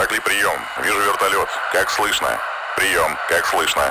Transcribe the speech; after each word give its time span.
Ираклий, 0.00 0.20
прием. 0.22 0.58
Вижу 0.82 0.98
вертолет. 0.98 1.48
Как 1.72 1.90
слышно? 1.90 2.28
Прием. 2.74 3.18
Как 3.28 3.44
слышно? 3.44 3.82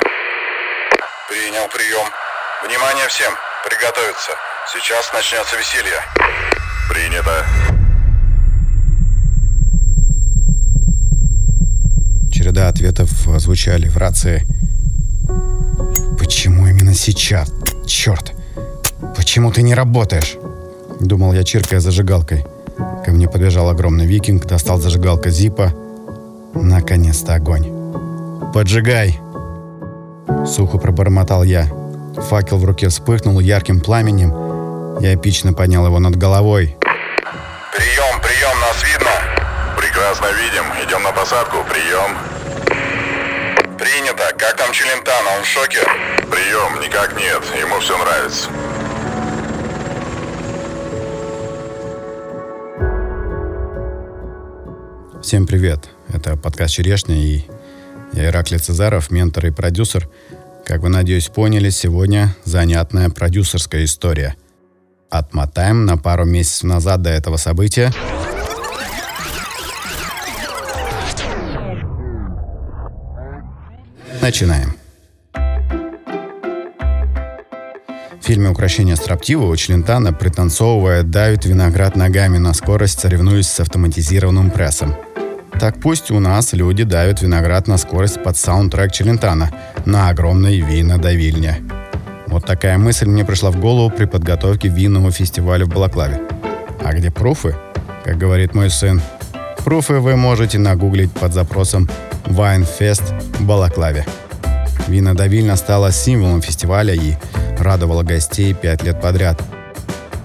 Принял 1.30 1.68
прием. 1.68 2.08
Внимание 2.66 3.08
всем. 3.10 3.32
Приготовиться. 3.64 4.32
Сейчас 4.74 5.14
начнется 5.14 5.56
веселье. 5.56 6.02
Принято. 6.90 7.46
Череда 12.32 12.70
ответов 12.70 13.10
звучали 13.40 13.88
в 13.88 13.98
рации. 13.98 14.48
Почему 16.18 16.66
именно 16.66 16.96
сейчас? 16.96 17.54
Черт! 17.86 18.34
Почему 19.16 19.52
ты 19.52 19.62
не 19.62 19.76
работаешь? 19.76 20.38
Думал 21.00 21.34
я, 21.34 21.44
чиркая 21.44 21.80
зажигалкой. 21.80 22.48
Ко 23.06 23.12
мне 23.12 23.30
подбежал 23.30 23.70
огромный 23.70 24.08
викинг, 24.08 24.48
достал 24.48 24.80
зажигалка 24.80 25.30
Зипа. 25.30 25.72
Наконец-то 26.64 27.36
огонь. 27.36 27.72
«Поджигай!» 28.54 29.20
Сухо 30.46 30.78
пробормотал 30.78 31.44
я. 31.44 31.68
Факел 32.16 32.58
в 32.58 32.66
руке 32.66 32.90
вспыхнул 32.90 33.40
ярким 33.40 33.80
пламенем. 33.80 34.34
Я 35.00 35.16
эпично 35.16 35.54
поднял 35.54 35.86
его 35.86 36.00
над 36.00 36.16
головой. 36.18 36.78
Прием, 37.76 38.22
прием, 38.22 38.60
нас 38.60 38.84
видно. 38.84 39.12
Прекрасно 39.78 40.28
видим. 40.28 40.66
Идем 40.86 41.04
на 41.04 41.12
посадку. 41.12 41.58
Прием. 41.70 42.18
Принято. 43.78 44.24
Как 44.38 44.58
там 44.58 44.72
Челентано? 44.74 45.38
Он 45.38 45.44
в 45.44 45.48
шоке? 45.48 45.80
Прием. 46.30 46.82
Никак 46.82 47.16
нет. 47.18 47.42
Ему 47.60 47.80
все 47.80 47.98
нравится. 47.98 48.50
Всем 55.22 55.46
привет. 55.46 55.90
Это 56.12 56.36
подкаст 56.36 56.74
«Черешня» 56.74 57.16
и 57.16 57.44
я 58.14 58.30
Ираклий 58.30 58.58
Цезаров, 58.58 59.12
ментор 59.12 59.46
и 59.46 59.52
продюсер. 59.52 60.10
Как 60.66 60.82
вы, 60.82 60.90
надеюсь, 60.90 61.28
поняли, 61.28 61.70
сегодня 61.70 62.36
занятная 62.44 63.10
продюсерская 63.10 63.86
история. 63.86 64.36
Отмотаем 65.12 65.86
на 65.86 65.98
пару 65.98 66.26
месяцев 66.26 66.64
назад 66.64 67.04
до 67.04 67.12
этого 67.12 67.38
события. 67.38 67.92
Начинаем. 74.22 74.76
В 78.20 78.26
фильме 78.26 78.50
«Укращение 78.50 78.96
строптива» 78.96 79.46
у 79.46 79.56
Челентана, 79.56 80.14
пританцовывая, 80.14 81.04
давит 81.04 81.46
виноград 81.46 81.96
ногами 81.96 82.38
на 82.38 82.54
скорость, 82.54 83.00
соревнуясь 83.00 83.48
с 83.48 83.60
автоматизированным 83.60 84.52
прессом– 84.52 84.96
так 85.60 85.78
пусть 85.82 86.10
у 86.10 86.20
нас 86.20 86.54
люди 86.54 86.84
давят 86.84 87.22
виноград 87.22 87.68
на 87.68 87.78
скорость 87.78 88.24
под 88.24 88.38
саундтрек 88.38 88.94
Челентана 88.94 89.52
на 89.86 90.08
огромной 90.08 90.62
винодавильне. 90.62 91.58
Вот 92.28 92.46
такая 92.46 92.78
мысль 92.78 93.08
мне 93.08 93.26
пришла 93.26 93.52
в 93.52 93.60
голову 93.60 93.90
при 93.90 94.06
подготовке 94.06 94.70
винного 94.70 95.12
фестиваля 95.12 95.66
в 95.66 95.70
Балаклаве. 95.70 96.22
А 96.82 96.94
где 96.94 97.12
пруфы? 97.12 97.56
Как 98.06 98.18
говорит 98.18 98.56
мой 98.56 98.70
сын, 98.70 99.02
пруфы 99.66 99.96
вы 99.96 100.16
можете 100.16 100.58
нагуглить 100.60 101.12
под 101.12 101.34
запросом 101.34 101.90
«Вайнфест 102.26 103.04
в 103.40 103.46
Балаклаве». 103.46 104.06
Винодавильня 104.88 105.58
стала 105.58 105.92
символом 105.92 106.42
фестиваля 106.42 106.94
и 106.94 107.16
радовала 107.60 108.04
гостей 108.04 108.54
пять 108.54 108.84
лет 108.84 109.02
подряд. 109.02 109.42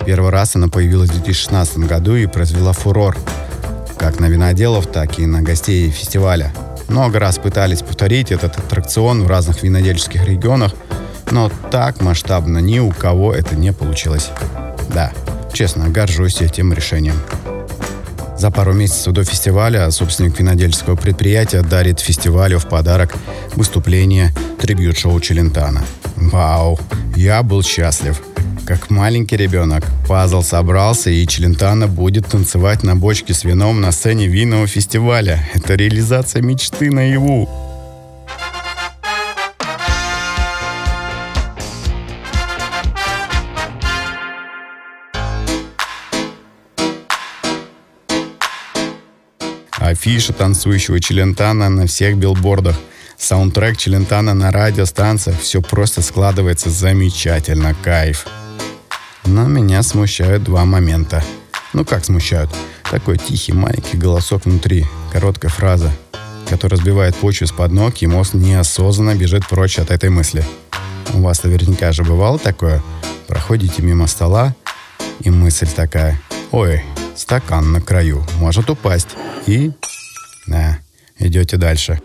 Первый 0.06 0.30
раз 0.30 0.54
она 0.54 0.68
появилась 0.68 1.10
в 1.10 1.14
2016 1.14 1.78
году 1.78 2.14
и 2.14 2.26
произвела 2.26 2.72
фурор– 2.72 3.16
как 3.96 4.20
на 4.20 4.26
виноделов, 4.26 4.86
так 4.86 5.18
и 5.18 5.26
на 5.26 5.42
гостей 5.42 5.90
фестиваля. 5.90 6.52
Много 6.88 7.18
раз 7.18 7.38
пытались 7.38 7.82
повторить 7.82 8.30
этот 8.30 8.56
аттракцион 8.58 9.24
в 9.24 9.26
разных 9.26 9.62
винодельческих 9.62 10.26
регионах, 10.26 10.74
но 11.30 11.50
так 11.70 12.00
масштабно 12.00 12.58
ни 12.58 12.78
у 12.78 12.90
кого 12.90 13.34
это 13.34 13.56
не 13.56 13.72
получилось. 13.72 14.30
Да, 14.92 15.12
честно, 15.52 15.88
горжусь 15.88 16.40
этим 16.40 16.72
решением. 16.72 17.16
За 18.36 18.50
пару 18.50 18.72
месяцев 18.72 19.12
до 19.12 19.24
фестиваля 19.24 19.90
собственник 19.90 20.38
винодельческого 20.38 20.96
предприятия 20.96 21.62
дарит 21.62 22.00
фестивалю 22.00 22.58
в 22.58 22.68
подарок 22.68 23.14
выступление 23.54 24.34
трибют-шоу 24.60 25.18
Челентана. 25.20 25.82
Вау, 26.16 26.78
я 27.16 27.42
был 27.42 27.62
счастлив– 27.62 28.20
как 28.64 28.90
маленький 28.90 29.36
ребенок. 29.36 29.84
Пазл 30.08 30.42
собрался, 30.42 31.10
и 31.10 31.26
Челентано 31.26 31.86
будет 31.86 32.26
танцевать 32.26 32.82
на 32.82 32.96
бочке 32.96 33.34
с 33.34 33.44
вином 33.44 33.80
на 33.80 33.92
сцене 33.92 34.26
винного 34.26 34.66
фестиваля. 34.66 35.46
Это 35.54 35.74
реализация 35.74 36.42
мечты 36.42 36.90
наяву. 36.90 37.48
Афиша 49.72 50.32
танцующего 50.32 50.98
Челентана 50.98 51.68
на 51.68 51.86
всех 51.86 52.16
билбордах. 52.16 52.76
Саундтрек 53.18 53.76
Челентана 53.76 54.34
на 54.34 54.50
радиостанциях. 54.50 55.40
Все 55.40 55.60
просто 55.60 56.00
складывается 56.02 56.70
замечательно. 56.70 57.74
Кайф. 57.82 58.26
Но 59.26 59.46
меня 59.46 59.82
смущают 59.82 60.44
два 60.44 60.64
момента. 60.64 61.22
Ну 61.72 61.84
как 61.84 62.04
смущают? 62.04 62.50
Такой 62.90 63.18
тихий 63.18 63.52
маленький 63.52 63.96
голосок 63.96 64.44
внутри, 64.44 64.86
короткая 65.12 65.50
фраза, 65.50 65.90
которая 66.48 66.80
сбивает 66.80 67.16
почву 67.16 67.46
из-под 67.46 67.72
ног, 67.72 67.94
и 68.00 68.06
мозг 68.06 68.34
неосознанно 68.34 69.16
бежит 69.16 69.48
прочь 69.48 69.78
от 69.78 69.90
этой 69.90 70.10
мысли. 70.10 70.44
У 71.14 71.22
вас 71.22 71.42
наверняка 71.42 71.92
же 71.92 72.04
бывало 72.04 72.38
такое? 72.38 72.82
Проходите 73.26 73.82
мимо 73.82 74.06
стола, 74.06 74.54
и 75.20 75.30
мысль 75.30 75.68
такая, 75.74 76.20
ой, 76.50 76.82
стакан 77.16 77.72
на 77.72 77.80
краю, 77.80 78.24
может 78.38 78.68
упасть. 78.68 79.08
И, 79.46 79.72
да, 80.46 80.78
идете 81.18 81.56
дальше. 81.56 82.00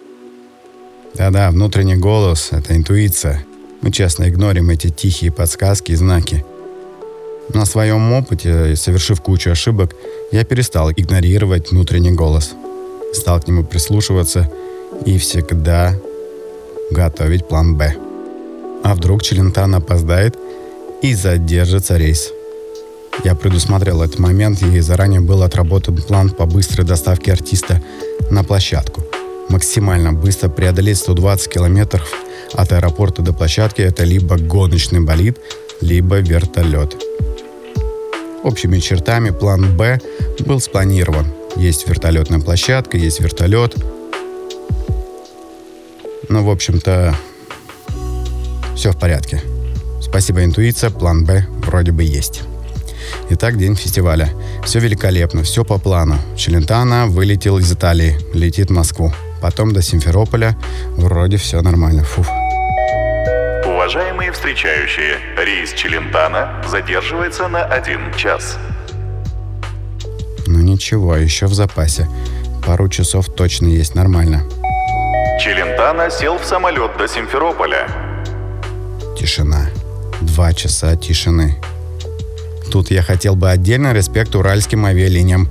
Да-да, 1.15 1.51
внутренний 1.51 1.95
голос— 1.95 2.49
это 2.51 2.75
интуиция. 2.75 3.45
Мы 3.81 3.91
честно 3.91 4.29
игнорим 4.29 4.69
эти 4.69 4.89
тихие 4.89 5.31
подсказки 5.31 5.91
и 5.91 5.95
знаки. 5.95 6.45
На 7.53 7.65
своем 7.65 8.13
опыте, 8.13 8.75
совершив 8.75 9.21
кучу 9.21 9.49
ошибок, 9.51 9.95
я 10.31 10.43
перестал 10.43 10.91
игнорировать 10.91 11.71
внутренний 11.71 12.11
голос. 12.11 12.51
Стал 13.13 13.41
к 13.41 13.47
нему 13.47 13.63
прислушиваться 13.63 14.49
и 15.05 15.17
всегда 15.17 15.95
готовить 16.91 17.47
план 17.47 17.75
«Б». 17.75 17.95
А 18.83 18.93
вдруг 18.93 19.23
Челентан 19.23 19.73
опоздает 19.75 20.37
и 21.01 21.13
задержится 21.15 21.97
рейс. 21.97 22.31
Я 23.23 23.35
предусмотрел 23.35 24.03
этот 24.03 24.19
момент 24.19 24.61
и 24.61 24.79
заранее 24.79 25.19
был 25.19 25.43
отработан 25.43 25.97
план 25.97 26.29
по 26.29 26.45
быстрой 26.45 26.85
доставке 26.85 27.33
артиста 27.33 27.81
на 28.29 28.43
площадку. 28.43 29.03
Максимально 29.49 30.13
быстро 30.13 30.49
преодолеть 30.49 30.99
120 30.99 31.51
километров 31.51 32.07
от 32.53 32.71
аэропорта 32.71 33.21
до 33.23 33.33
площадки– 33.33 33.81
это 33.89 34.03
либо 34.03 34.37
гоночный 34.37 34.99
болид, 35.01 35.37
либо 35.81 36.19
вертолет. 36.19 36.95
Общими 38.49 38.79
чертами 38.79 39.29
план 39.29 39.77
«Б» 39.77 39.99
был 40.39 40.59
спланирован. 40.59 41.27
Есть 41.55 41.87
вертолетная 41.87 42.39
площадка, 42.39 42.97
есть 42.97 43.19
вертолет. 43.19 43.75
Ну, 46.29 46.43
в 46.43 46.49
общем-то, 46.49 47.15
все 48.75 48.91
в 48.91 48.97
порядке. 48.97 49.43
Спасибо, 50.01 50.43
интуиция, 50.43 50.89
план 50.89 51.25
«Б» 51.25 51.45
вроде 51.63 51.91
бы 51.91 52.03
есть. 52.03 52.41
Итак, 53.29 53.59
день 53.59 53.75
фестиваля. 53.75 54.33
Все 54.65 54.79
великолепно, 54.79 55.43
все 55.43 55.63
по 55.63 55.77
плану. 55.77 56.15
Челентано 56.35 57.05
вылетел 57.05 57.59
из 57.59 57.71
Италии, 57.71 58.17
летит 58.33 58.69
в 58.69 58.73
Москву. 58.73 59.13
Потом 59.43 59.73
до 59.73 59.83
Симферополя. 59.83 60.57
Вроде 60.97 61.37
все 61.37 61.61
нормально. 61.61 62.03
Фух. 62.03 62.25
Уважаемые 63.89 64.31
встречающие, 64.31 65.17
рейс 65.35 65.73
Челентана 65.73 66.61
задерживается 66.67 67.47
на 67.47 67.63
один 67.65 68.13
час. 68.13 68.59
Ну 70.45 70.59
ничего, 70.59 71.15
еще 71.15 71.47
в 71.47 71.55
запасе. 71.55 72.07
Пару 72.63 72.87
часов 72.87 73.33
точно 73.33 73.65
есть 73.65 73.95
нормально. 73.95 74.43
Челентана 75.41 76.11
сел 76.11 76.37
в 76.37 76.45
самолет 76.45 76.97
до 76.97 77.07
Симферополя. 77.07 77.89
Тишина. 79.17 79.71
Два 80.21 80.53
часа 80.53 80.95
тишины. 80.95 81.59
Тут 82.71 82.91
я 82.91 83.01
хотел 83.01 83.35
бы 83.35 83.49
отдельно 83.49 83.91
респект 83.91 84.35
уральским 84.35 84.85
авиалиниям. 84.85 85.49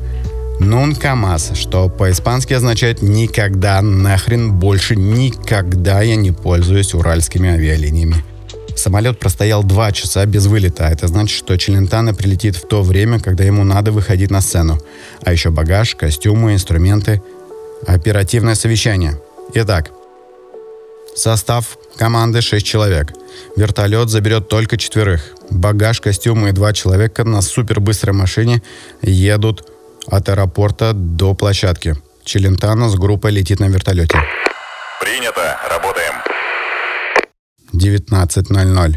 Нун 0.61 0.97
КамАЗ, 0.97 1.53
что 1.55 1.89
по-испански 1.89 2.53
означает 2.53 3.01
«никогда, 3.01 3.81
нахрен, 3.81 4.53
больше 4.53 4.97
никогда 4.97 6.03
я 6.03 6.17
не 6.17 6.33
пользуюсь 6.33 6.95
уральскими 6.95 7.51
авиалиниями». 7.51 8.25
Самолет 8.75 9.19
простоял 9.19 9.63
два 9.63 9.93
часа 9.93 10.25
без 10.27 10.47
вылета, 10.47 10.87
а 10.87 10.91
это 10.91 11.09
значит, 11.09 11.37
что 11.37 11.57
Челентано 11.57 12.15
прилетит 12.15 12.57
в 12.57 12.67
то 12.67 12.83
время, 12.83 13.21
когда 13.21 13.45
ему 13.45 13.65
надо 13.65 13.93
выходить 13.93 14.31
на 14.31 14.41
сцену. 14.41 14.81
А 15.25 15.33
еще 15.33 15.51
багаж, 15.51 15.95
костюмы, 15.95 16.55
инструменты. 16.55 17.23
Оперативное 17.87 18.55
совещание. 18.55 19.21
Итак, 19.55 19.91
состав 21.15 21.79
команды 21.97 22.41
6 22.41 22.65
человек. 22.65 23.13
Вертолет 23.57 24.11
заберет 24.11 24.49
только 24.49 24.77
четверых. 24.77 25.35
Багаж, 25.51 26.01
костюмы 26.01 26.51
и 26.51 26.53
два 26.53 26.73
человека 26.73 27.25
на 27.25 27.43
супербыстрой 27.43 28.15
машине 28.15 28.63
едут 29.03 29.65
от 30.11 30.29
аэропорта 30.29 30.93
до 30.93 31.35
площадки. 31.35 31.97
Челентано 32.25 32.89
с 32.89 32.95
группой 32.97 33.31
летит 33.31 33.61
на 33.61 33.67
вертолете. 33.69 34.19
Принято. 35.01 35.59
Работаем. 35.71 36.15
19.00. 37.73 38.95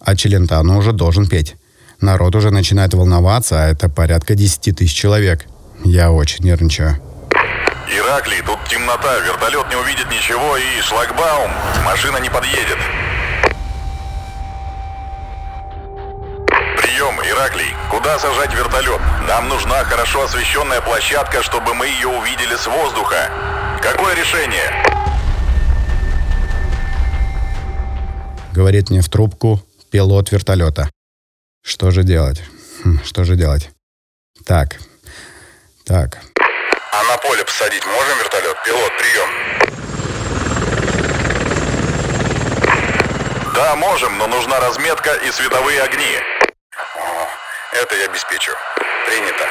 А 0.00 0.16
Челентано 0.16 0.78
уже 0.78 0.92
должен 0.92 1.26
петь. 1.26 1.56
Народ 2.00 2.36
уже 2.36 2.50
начинает 2.50 2.94
волноваться, 2.94 3.62
а 3.62 3.68
это 3.68 3.88
порядка 3.88 4.34
10 4.34 4.76
тысяч 4.76 4.94
человек. 4.94 5.46
Я 5.84 6.12
очень 6.12 6.44
нервничаю. 6.44 6.96
Ираклий, 7.90 8.42
тут 8.46 8.58
темнота, 8.68 9.18
вертолет 9.20 9.68
не 9.70 9.76
увидит 9.76 10.06
ничего 10.10 10.56
и 10.56 10.80
шлагбаум. 10.82 11.50
Машина 11.84 12.18
не 12.18 12.30
подъедет. 12.30 12.78
Куда 17.90 18.18
сажать 18.18 18.52
вертолет? 18.54 19.00
Нам 19.26 19.48
нужна 19.48 19.82
хорошо 19.84 20.24
освещенная 20.24 20.80
площадка, 20.80 21.42
чтобы 21.42 21.74
мы 21.74 21.86
ее 21.86 22.08
увидели 22.08 22.54
с 22.56 22.66
воздуха. 22.66 23.30
Какое 23.82 24.14
решение? 24.14 24.84
Говорит 28.52 28.90
мне 28.90 29.00
в 29.00 29.08
трубку 29.08 29.62
пилот 29.90 30.30
вертолета. 30.32 30.90
Что 31.64 31.90
же 31.90 32.02
делать? 32.02 32.42
Хм, 32.84 32.98
Что 33.04 33.24
же 33.24 33.36
делать? 33.36 33.70
Так, 34.44 34.76
так, 35.84 36.18
А 36.92 37.02
на 37.04 37.16
поле 37.18 37.44
посадить 37.44 37.84
можем 37.86 38.18
вертолет? 38.18 38.56
Пилот, 38.64 38.92
прием. 38.98 39.28
Да, 43.54 43.76
можем, 43.76 44.16
но 44.18 44.26
нужна 44.26 44.60
разметка 44.60 45.14
и 45.14 45.30
световые 45.32 45.82
огни. 45.82 46.16
Это 47.80 47.94
я 47.94 48.10
обеспечу. 48.10 48.50
Принято. 49.06 49.44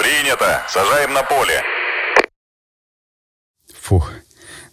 Принято. 0.00 0.62
Сажаем 0.68 1.12
на 1.12 1.22
поле. 1.22 1.62
фух. 3.80 4.10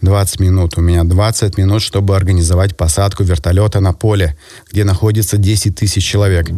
20 0.02 0.40
минут. 0.40 0.80
У 0.80 0.82
меня 0.82 1.04
20 1.04 1.60
минут, 1.60 1.84
чтобы 1.84 2.16
организовать 2.16 2.76
посадку 2.76 3.24
вертолета 3.24 3.82
на 3.82 3.94
поле, 3.94 4.36
где 4.72 4.84
находится 4.84 5.38
10 5.38 5.76
тысяч 5.76 6.04
человек. 6.04 6.50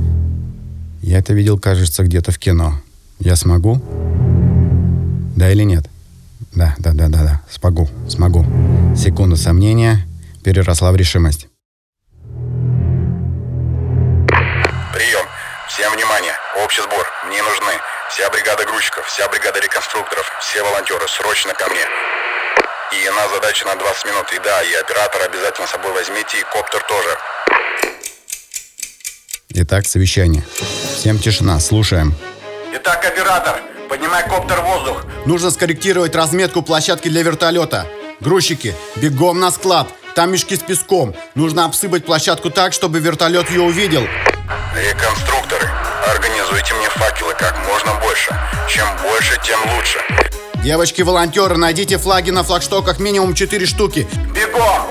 Я 1.01 1.17
это 1.17 1.33
видел, 1.33 1.59
кажется, 1.59 2.03
где-то 2.03 2.31
в 2.31 2.39
кино. 2.39 2.79
Я 3.19 3.35
смогу? 3.35 3.81
Да 5.35 5.51
или 5.51 5.63
нет? 5.63 5.89
Да, 6.55 6.73
да, 6.77 6.93
да, 6.93 7.09
да, 7.09 7.23
да. 7.23 7.41
Смогу, 7.51 7.89
смогу. 8.07 8.45
Секунда 8.95 9.35
сомнения 9.35 10.07
переросла 10.41 10.93
в 10.93 10.95
решимость. 10.95 11.47
Всем 15.73 15.91
внимание. 15.93 16.33
Общий 16.63 16.83
сбор. 16.83 17.03
Мне 17.25 17.41
нужны 17.41 17.73
вся 18.07 18.29
бригада 18.29 18.63
грузчиков, 18.63 19.07
вся 19.07 19.27
бригада 19.27 19.59
реконструкторов, 19.59 20.31
все 20.39 20.61
волонтеры. 20.61 21.07
Срочно 21.07 21.55
ко 21.55 21.67
мне. 21.67 21.81
И 22.91 23.09
на 23.09 23.27
задача 23.29 23.65
на 23.65 23.75
20 23.75 24.05
минут. 24.05 24.31
И 24.33 24.39
да, 24.43 24.61
и 24.61 24.73
оператора 24.75 25.23
обязательно 25.23 25.65
с 25.65 25.71
собой 25.71 25.91
возьмите, 25.93 26.37
и 26.39 26.43
коптер 26.43 26.83
тоже. 26.83 27.17
Итак, 29.49 29.87
совещание. 29.87 30.45
Всем 30.95 31.17
тишина, 31.17 31.59
слушаем. 31.59 32.13
Итак, 32.73 33.03
оператор, 33.03 33.59
поднимай 33.89 34.29
коптер 34.29 34.61
в 34.61 34.65
воздух. 34.65 35.05
Нужно 35.25 35.49
скорректировать 35.49 36.13
разметку 36.13 36.61
площадки 36.61 37.07
для 37.09 37.23
вертолета. 37.23 37.87
Грузчики, 38.19 38.75
бегом 38.97 39.39
на 39.39 39.49
склад. 39.49 39.87
Там 40.13 40.33
мешки 40.33 40.55
с 40.55 40.59
песком. 40.59 41.15
Нужно 41.33 41.65
обсыпать 41.65 42.05
площадку 42.05 42.51
так, 42.51 42.73
чтобы 42.73 42.99
вертолет 42.99 43.49
ее 43.49 43.61
увидел. 43.61 44.07
Реконструкторы, 44.75 45.69
организуйте 46.11 46.73
мне 46.73 46.89
факелы 46.89 47.35
как 47.37 47.55
можно 47.67 47.93
больше. 48.01 48.35
Чем 48.67 48.87
больше, 49.03 49.39
тем 49.45 49.59
лучше. 49.75 49.99
Девочки-волонтеры, 50.63 51.57
найдите 51.57 51.99
флаги 51.99 52.31
на 52.31 52.43
флагштоках 52.43 52.99
минимум 52.99 53.35
4 53.35 53.67
штуки. 53.67 54.07
Бегом! 54.33 54.81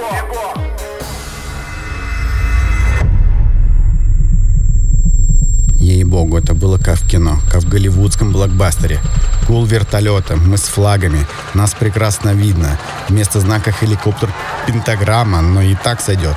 Ей-богу, 5.78 6.38
это 6.38 6.54
было 6.54 6.78
как 6.78 6.98
в 6.98 7.08
кино, 7.08 7.40
как 7.50 7.62
в 7.62 7.68
голливудском 7.68 8.30
блокбастере. 8.30 9.00
Кул 9.48 9.64
вертолета, 9.64 10.36
мы 10.36 10.58
с 10.58 10.68
флагами, 10.68 11.26
нас 11.54 11.74
прекрасно 11.74 12.30
видно. 12.34 12.78
Вместо 13.08 13.40
знака 13.40 13.72
хеликоптер 13.72 14.32
пентаграмма, 14.68 15.40
но 15.40 15.60
и 15.60 15.74
так 15.74 16.00
сойдет. 16.00 16.36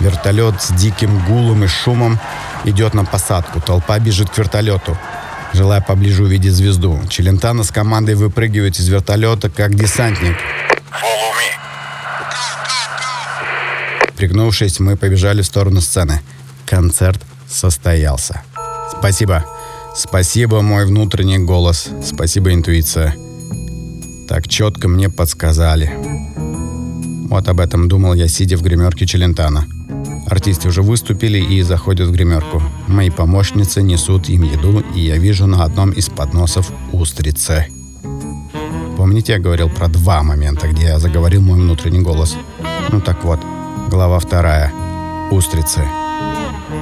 Вертолет 0.00 0.60
с 0.62 0.72
диким 0.72 1.24
гулом 1.26 1.64
и 1.64 1.66
шумом 1.66 2.18
идет 2.64 2.94
на 2.94 3.04
посадку. 3.04 3.60
Толпа 3.60 3.98
бежит 3.98 4.30
к 4.30 4.38
вертолету. 4.38 4.96
Желая 5.52 5.80
поближе 5.80 6.24
увидеть 6.24 6.52
звезду. 6.52 7.00
Челентано 7.08 7.62
с 7.62 7.70
командой 7.70 8.14
выпрыгивает 8.14 8.78
из 8.78 8.88
вертолета, 8.88 9.48
как 9.48 9.74
десантник. 9.74 10.36
Пригнувшись, 14.16 14.80
мы 14.80 14.96
побежали 14.96 15.42
в 15.42 15.46
сторону 15.46 15.80
сцены. 15.80 16.20
Концерт 16.66 17.22
состоялся. 17.48 18.42
Спасибо. 18.98 19.44
Спасибо, 19.94 20.60
мой 20.60 20.84
внутренний 20.84 21.38
голос. 21.38 21.88
Спасибо, 22.04 22.52
интуиция. 22.52 23.14
Так 24.28 24.48
четко 24.48 24.88
мне 24.88 25.08
подсказали. 25.08 25.92
Вот 27.28 27.48
об 27.48 27.60
этом 27.60 27.88
думал 27.88 28.14
я, 28.14 28.28
сидя 28.28 28.56
в 28.56 28.62
гримерке 28.62 29.06
Челентана. 29.06 29.66
Артисты 30.26 30.68
уже 30.68 30.82
выступили 30.82 31.38
и 31.38 31.62
заходят 31.62 32.08
в 32.08 32.12
гримерку. 32.12 32.62
Мои 32.88 33.10
помощницы 33.10 33.82
несут 33.82 34.28
им 34.28 34.42
еду, 34.42 34.82
и 34.94 35.00
я 35.00 35.18
вижу 35.18 35.46
на 35.46 35.64
одном 35.64 35.90
из 35.92 36.08
подносов 36.08 36.70
устрицы. 36.92 37.66
Помните, 38.96 39.34
я 39.34 39.38
говорил 39.38 39.68
про 39.68 39.88
два 39.88 40.22
момента, 40.22 40.68
где 40.68 40.86
я 40.86 40.98
заговорил 40.98 41.42
мой 41.42 41.60
внутренний 41.60 42.00
голос? 42.00 42.36
Ну 42.90 43.00
так 43.00 43.24
вот, 43.24 43.40
глава 43.88 44.18
вторая. 44.18 44.72
Устрицы. 45.30 45.84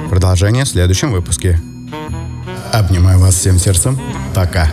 Продолжение 0.09 0.65
в 0.65 0.69
следующем 0.69 1.11
выпуске. 1.11 1.59
Обнимаю 2.71 3.19
вас 3.19 3.35
всем 3.35 3.59
сердцем. 3.59 3.99
Пока. 4.33 4.71